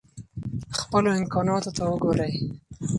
[0.79, 2.35] خپلو امکاناتو ته وګورئ.